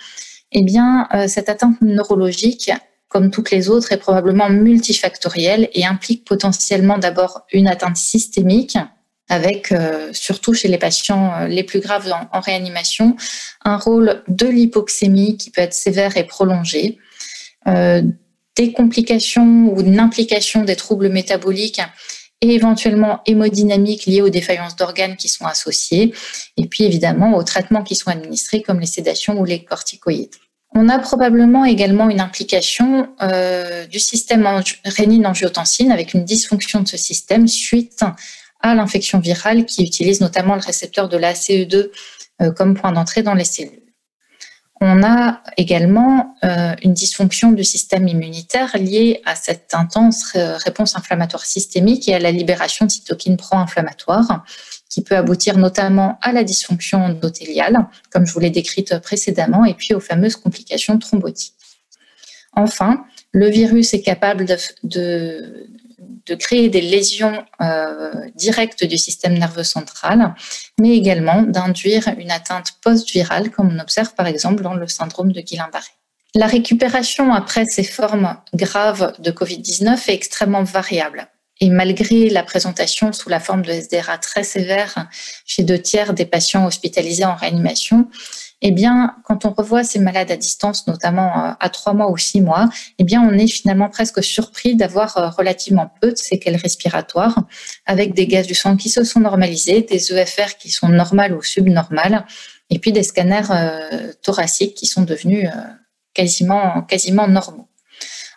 eh 0.51 0.63
bien, 0.63 1.07
euh, 1.13 1.27
cette 1.27 1.49
atteinte 1.49 1.79
neurologique, 1.81 2.71
comme 3.07 3.29
toutes 3.29 3.51
les 3.51 3.69
autres, 3.69 3.91
est 3.91 3.97
probablement 3.97 4.49
multifactorielle 4.49 5.69
et 5.73 5.85
implique 5.85 6.25
potentiellement 6.25 6.97
d'abord 6.97 7.45
une 7.53 7.67
atteinte 7.67 7.97
systémique, 7.97 8.77
avec, 9.29 9.73
surtout 10.11 10.53
chez 10.53 10.67
les 10.67 10.77
patients 10.77 11.47
les 11.47 11.63
plus 11.63 11.79
graves 11.79 12.13
en, 12.31 12.39
réanimation, 12.41 13.15
un 13.63 13.77
rôle 13.77 14.23
de 14.27 14.45
l'hypoxémie 14.45 15.37
qui 15.37 15.49
peut 15.49 15.61
être 15.61 15.73
sévère 15.73 16.15
et 16.15 16.25
prolongé, 16.25 16.99
euh, 17.67 18.03
des 18.55 18.71
complications 18.71 19.69
ou 19.69 19.81
une 19.81 19.99
implication 19.99 20.63
des 20.63 20.75
troubles 20.75 21.09
métaboliques 21.09 21.81
et 22.41 22.53
éventuellement 22.53 23.21
hémodynamiques 23.25 24.05
liés 24.05 24.21
aux 24.21 24.29
défaillances 24.29 24.75
d'organes 24.75 25.15
qui 25.15 25.29
sont 25.29 25.45
associées, 25.45 26.13
et 26.57 26.67
puis 26.67 26.83
évidemment 26.83 27.35
aux 27.37 27.43
traitements 27.43 27.83
qui 27.83 27.95
sont 27.95 28.09
administrés 28.09 28.61
comme 28.61 28.79
les 28.79 28.85
sédations 28.85 29.39
ou 29.39 29.45
les 29.45 29.63
corticoïdes. 29.63 30.35
On 30.77 30.89
a 30.89 30.99
probablement 30.99 31.63
également 31.63 32.09
une 32.09 32.19
implication 32.19 33.07
euh, 33.21 33.85
du 33.85 33.99
système 33.99 34.45
rénine-angiotensine 34.83 35.91
avec 35.91 36.13
une 36.13 36.25
dysfonction 36.25 36.81
de 36.81 36.87
ce 36.87 36.97
système 36.97 37.47
suite 37.47 38.03
à 38.61 38.75
l'infection 38.75 39.19
virale 39.19 39.65
qui 39.65 39.83
utilise 39.83 40.19
notamment 40.19 40.55
le 40.55 40.61
récepteur 40.61 41.07
de 41.07 41.15
la 41.15 41.33
ACE2 41.33 41.91
euh, 42.41 42.51
comme 42.51 42.73
point 42.73 42.91
d'entrée 42.91 43.23
dans 43.23 43.33
les 43.33 43.45
cellules. 43.45 43.84
On 44.81 45.03
a 45.03 45.41
également 45.55 46.35
euh, 46.43 46.75
une 46.83 46.93
dysfonction 46.93 47.53
du 47.53 47.63
système 47.63 48.07
immunitaire 48.07 48.75
liée 48.77 49.21
à 49.25 49.35
cette 49.35 49.73
intense 49.73 50.33
réponse 50.35 50.97
inflammatoire 50.97 51.45
systémique 51.45 52.09
et 52.09 52.15
à 52.15 52.19
la 52.19 52.31
libération 52.31 52.85
de 52.85 52.91
cytokines 52.91 53.37
pro-inflammatoires 53.37 54.43
qui 54.89 55.01
peut 55.01 55.15
aboutir 55.15 55.57
notamment 55.57 56.19
à 56.21 56.31
la 56.31 56.43
dysfonction 56.43 57.03
endothéliale, 57.03 57.87
comme 58.11 58.25
je 58.25 58.33
vous 58.33 58.39
l'ai 58.39 58.49
décrite 58.49 58.99
précédemment, 58.99 59.65
et 59.65 59.73
puis 59.73 59.93
aux 59.93 59.99
fameuses 59.99 60.35
complications 60.35 60.97
thrombotiques. 60.99 61.53
Enfin, 62.53 63.05
le 63.31 63.49
virus 63.49 63.93
est 63.93 64.01
capable 64.01 64.45
de, 64.45 64.55
de 64.83 65.67
créer 66.33 66.69
des 66.69 66.81
lésions 66.81 67.45
euh, 67.61 68.11
directes 68.33 68.83
du 68.83 68.97
système 68.97 69.37
nerveux 69.37 69.63
central, 69.63 70.33
mais 70.79 70.97
également 70.97 71.43
d'induire 71.43 72.07
une 72.17 72.31
atteinte 72.31 72.73
post-virale, 72.81 73.51
comme 73.51 73.69
on 73.71 73.79
observe 73.79 74.15
par 74.15 74.25
exemple 74.25 74.63
dans 74.63 74.73
le 74.73 74.87
syndrome 74.87 75.31
de 75.31 75.41
Guillain-Barré. 75.41 75.91
La 76.33 76.47
récupération 76.47 77.33
après 77.33 77.65
ces 77.65 77.83
formes 77.83 78.35
graves 78.53 79.13
de 79.19 79.31
Covid-19 79.31 80.09
est 80.09 80.13
extrêmement 80.13 80.63
variable. 80.63 81.29
Et 81.61 81.69
malgré 81.69 82.29
la 82.29 82.43
présentation 82.43 83.13
sous 83.13 83.29
la 83.29 83.39
forme 83.39 83.61
de 83.61 83.71
SDRA 83.71 84.17
très 84.17 84.43
sévère 84.43 85.07
chez 85.45 85.63
deux 85.63 85.79
tiers 85.79 86.13
des 86.13 86.25
patients 86.25 86.65
hospitalisés 86.65 87.23
en 87.23 87.35
réanimation, 87.35 88.09
eh 88.67 88.71
bien, 88.71 89.15
quand 89.25 89.45
on 89.45 89.51
revoit 89.51 89.83
ces 89.83 89.99
malades 89.99 90.31
à 90.31 90.37
distance, 90.37 90.87
notamment 90.87 91.29
euh, 91.37 91.51
à 91.59 91.69
trois 91.69 91.93
mois 91.93 92.09
ou 92.09 92.17
six 92.17 92.41
mois, 92.41 92.67
eh 92.97 93.03
bien, 93.03 93.21
on 93.21 93.31
est 93.37 93.45
finalement 93.45 93.89
presque 93.89 94.23
surpris 94.23 94.75
d'avoir 94.75 95.15
euh, 95.17 95.29
relativement 95.29 95.91
peu 96.01 96.13
de 96.13 96.17
séquelles 96.17 96.55
respiratoires, 96.55 97.43
avec 97.85 98.15
des 98.15 98.25
gaz 98.25 98.47
du 98.47 98.55
sang 98.55 98.75
qui 98.75 98.89
se 98.89 99.03
sont 99.03 99.19
normalisés, 99.19 99.83
des 99.83 100.11
EFR 100.11 100.57
qui 100.57 100.71
sont 100.71 100.89
normales 100.89 101.35
ou 101.35 101.43
subnormales, 101.43 102.25
et 102.71 102.79
puis 102.79 102.91
des 102.91 103.03
scanners 103.03 103.51
euh, 103.51 104.11
thoraciques 104.23 104.73
qui 104.73 104.87
sont 104.87 105.03
devenus 105.03 105.47
quasiment, 106.15 106.87
normaux. 107.27 107.67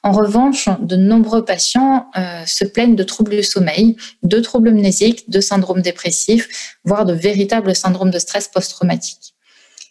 En 0.02 0.12
revanche, 0.12 0.68
de 0.78 0.96
nombreux 0.96 1.46
patients 1.46 2.10
se 2.44 2.66
plaignent 2.66 2.96
de 2.96 3.02
troubles 3.02 3.36
du 3.36 3.42
sommeil, 3.42 3.96
de 4.22 4.40
troubles 4.40 4.72
mnésiques, 4.72 5.30
de 5.30 5.40
syndromes 5.40 5.80
dépressifs, 5.80 6.76
voire 6.84 7.06
de 7.06 7.14
véritables 7.14 7.74
syndromes 7.74 8.10
de 8.10 8.18
stress 8.18 8.48
post-traumatique 8.48 9.34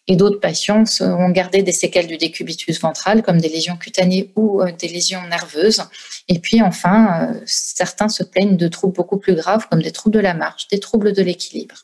et 0.07 0.15
d'autres 0.15 0.39
patients 0.39 0.83
ont 1.01 1.29
gardé 1.29 1.63
des 1.63 1.71
séquelles 1.71 2.07
du 2.07 2.17
décubitus 2.17 2.79
ventral, 2.79 3.23
comme 3.23 3.39
des 3.39 3.49
lésions 3.49 3.77
cutanées 3.77 4.31
ou 4.35 4.61
euh, 4.61 4.71
des 4.77 4.87
lésions 4.87 5.21
nerveuses. 5.27 5.83
Et 6.27 6.39
puis 6.39 6.61
enfin, 6.61 7.31
euh, 7.33 7.39
certains 7.45 8.09
se 8.09 8.23
plaignent 8.23 8.57
de 8.57 8.67
troubles 8.67 8.93
beaucoup 8.93 9.17
plus 9.17 9.35
graves, 9.35 9.67
comme 9.69 9.81
des 9.81 9.91
troubles 9.91 10.15
de 10.15 10.21
la 10.21 10.33
marche, 10.33 10.67
des 10.69 10.79
troubles 10.79 11.13
de 11.13 11.21
l'équilibre. 11.21 11.75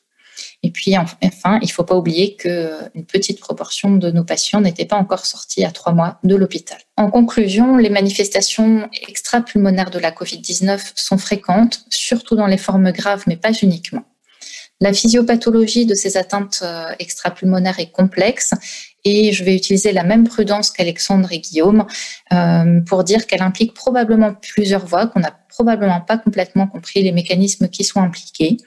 Et 0.63 0.71
puis 0.71 0.97
enfin, 0.97 1.59
il 1.61 1.67
ne 1.67 1.71
faut 1.71 1.83
pas 1.83 1.95
oublier 1.95 2.35
qu'une 2.35 3.05
petite 3.05 3.39
proportion 3.39 3.97
de 3.97 4.09
nos 4.11 4.23
patients 4.23 4.61
n'étaient 4.61 4.85
pas 4.85 4.95
encore 4.95 5.25
sortis 5.25 5.65
à 5.65 5.71
trois 5.71 5.91
mois 5.91 6.19
de 6.23 6.35
l'hôpital. 6.35 6.77
En 6.95 7.11
conclusion, 7.11 7.75
les 7.75 7.89
manifestations 7.89 8.89
extra-pulmonaires 9.07 9.91
de 9.91 9.99
la 9.99 10.11
COVID-19 10.11 10.93
sont 10.95 11.17
fréquentes, 11.17 11.85
surtout 11.89 12.35
dans 12.35 12.47
les 12.47 12.57
formes 12.57 12.91
graves, 12.91 13.23
mais 13.27 13.35
pas 13.35 13.51
uniquement. 13.51 14.03
La 14.81 14.91
physiopathologie 14.91 15.85
de 15.85 15.95
ces 15.95 16.17
atteintes 16.17 16.59
euh, 16.63 16.87
extrapulmonaires 16.99 17.79
est 17.79 17.91
complexe 17.91 18.51
et 19.05 19.31
je 19.31 19.43
vais 19.43 19.55
utiliser 19.55 19.91
la 19.91 20.03
même 20.03 20.27
prudence 20.27 20.71
qu'Alexandre 20.71 21.31
et 21.31 21.39
Guillaume 21.39 21.85
euh, 22.33 22.81
pour 22.81 23.03
dire 23.03 23.27
qu'elle 23.27 23.41
implique 23.41 23.73
probablement 23.73 24.33
plusieurs 24.33 24.85
voies, 24.85 25.07
qu'on 25.07 25.19
n'a 25.19 25.37
probablement 25.49 26.01
pas 26.01 26.17
complètement 26.17 26.67
compris 26.67 27.03
les 27.03 27.11
mécanismes 27.11 27.69
qui 27.69 27.83
sont 27.83 28.01
impliqués, 28.01 28.57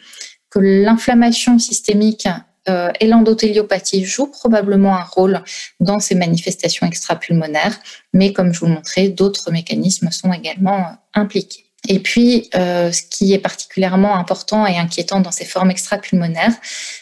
que 0.50 0.58
l'inflammation 0.58 1.58
systémique 1.58 2.28
euh, 2.68 2.90
et 3.00 3.06
l'endotéliopathie 3.06 4.04
jouent 4.04 4.30
probablement 4.30 4.96
un 4.96 5.04
rôle 5.04 5.42
dans 5.80 6.00
ces 6.00 6.14
manifestations 6.14 6.86
extrapulmonaires, 6.86 7.78
mais 8.12 8.32
comme 8.32 8.52
je 8.52 8.60
vous 8.60 8.66
le 8.66 8.72
montrais, 8.72 9.08
d'autres 9.08 9.50
mécanismes 9.50 10.10
sont 10.10 10.32
également 10.32 10.96
impliqués. 11.14 11.65
Et 11.88 12.00
puis, 12.00 12.48
euh, 12.54 12.90
ce 12.90 13.02
qui 13.02 13.32
est 13.32 13.38
particulièrement 13.38 14.16
important 14.16 14.66
et 14.66 14.76
inquiétant 14.76 15.20
dans 15.20 15.30
ces 15.30 15.44
formes 15.44 15.70
extrapulmonaires, 15.70 16.54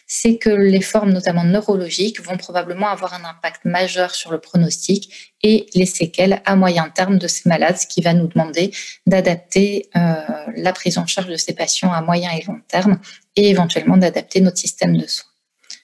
c'est 0.06 0.36
que 0.36 0.50
les 0.50 0.80
formes, 0.80 1.12
notamment 1.12 1.44
neurologiques, 1.44 2.20
vont 2.20 2.36
probablement 2.36 2.88
avoir 2.88 3.14
un 3.14 3.25
impact 3.25 3.64
majeur 3.64 4.14
sur 4.14 4.30
le 4.30 4.38
pronostic 4.38 5.32
et 5.42 5.66
les 5.75 5.86
séquelles 5.86 6.42
à 6.44 6.56
moyen 6.56 6.88
terme 6.88 7.18
de 7.18 7.26
ces 7.26 7.49
malades, 7.49 7.78
ce 7.78 7.86
qui 7.86 8.02
va 8.02 8.14
nous 8.14 8.26
demander 8.26 8.73
d'adapter 9.06 9.88
euh, 9.97 10.14
la 10.56 10.73
prise 10.73 10.99
en 10.99 11.06
charge 11.06 11.28
de 11.28 11.36
ces 11.36 11.54
patients 11.54 11.92
à 11.92 12.02
moyen 12.02 12.30
et 12.32 12.44
long 12.44 12.60
terme 12.68 12.99
et 13.36 13.50
éventuellement 13.50 13.97
d'adapter 13.97 14.40
notre 14.40 14.58
système 14.58 14.97
de 14.97 15.06
soins. 15.06 15.30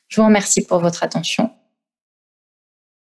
Je 0.08 0.20
vous 0.20 0.26
remercie 0.26 0.62
pour 0.62 0.80
votre 0.80 1.04
attention 1.04 1.50